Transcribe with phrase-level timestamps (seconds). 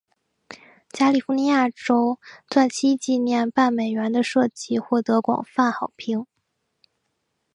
[0.89, 6.25] 加利福尼亚州钻禧纪念半美元的设计获得广泛好评。